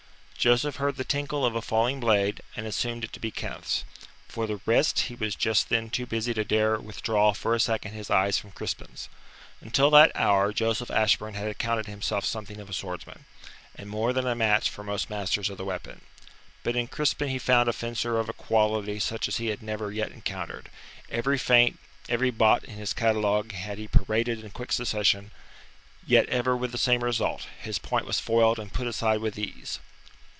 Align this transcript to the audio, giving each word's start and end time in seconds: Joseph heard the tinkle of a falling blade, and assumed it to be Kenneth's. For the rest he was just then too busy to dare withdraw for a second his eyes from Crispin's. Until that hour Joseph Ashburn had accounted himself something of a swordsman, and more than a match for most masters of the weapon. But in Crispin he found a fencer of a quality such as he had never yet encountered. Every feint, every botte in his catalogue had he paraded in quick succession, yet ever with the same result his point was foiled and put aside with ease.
Joseph 0.41 0.77
heard 0.77 0.95
the 0.95 1.03
tinkle 1.03 1.45
of 1.45 1.53
a 1.55 1.61
falling 1.61 1.99
blade, 1.99 2.41
and 2.55 2.65
assumed 2.65 3.03
it 3.03 3.13
to 3.13 3.19
be 3.19 3.29
Kenneth's. 3.29 3.83
For 4.27 4.47
the 4.47 4.59
rest 4.65 5.01
he 5.01 5.13
was 5.13 5.35
just 5.35 5.69
then 5.69 5.91
too 5.91 6.07
busy 6.07 6.33
to 6.33 6.43
dare 6.43 6.79
withdraw 6.79 7.31
for 7.33 7.53
a 7.53 7.59
second 7.59 7.91
his 7.91 8.09
eyes 8.09 8.39
from 8.39 8.49
Crispin's. 8.49 9.07
Until 9.61 9.91
that 9.91 10.11
hour 10.15 10.51
Joseph 10.51 10.89
Ashburn 10.89 11.35
had 11.35 11.47
accounted 11.47 11.85
himself 11.85 12.25
something 12.25 12.59
of 12.59 12.71
a 12.71 12.73
swordsman, 12.73 13.25
and 13.75 13.87
more 13.87 14.13
than 14.13 14.25
a 14.25 14.33
match 14.33 14.67
for 14.67 14.83
most 14.83 15.11
masters 15.11 15.47
of 15.51 15.59
the 15.59 15.63
weapon. 15.63 16.01
But 16.63 16.75
in 16.75 16.87
Crispin 16.87 17.29
he 17.29 17.37
found 17.37 17.69
a 17.69 17.71
fencer 17.71 18.17
of 18.19 18.27
a 18.27 18.33
quality 18.33 18.99
such 18.99 19.27
as 19.27 19.37
he 19.37 19.45
had 19.49 19.61
never 19.61 19.91
yet 19.91 20.11
encountered. 20.11 20.71
Every 21.11 21.37
feint, 21.37 21.77
every 22.09 22.31
botte 22.31 22.63
in 22.63 22.77
his 22.79 22.93
catalogue 22.93 23.51
had 23.51 23.77
he 23.77 23.87
paraded 23.87 24.43
in 24.43 24.49
quick 24.49 24.71
succession, 24.71 25.29
yet 26.03 26.27
ever 26.29 26.57
with 26.57 26.71
the 26.71 26.79
same 26.79 27.03
result 27.03 27.45
his 27.61 27.77
point 27.77 28.07
was 28.07 28.19
foiled 28.19 28.57
and 28.57 28.73
put 28.73 28.87
aside 28.87 29.19
with 29.19 29.37
ease. 29.37 29.79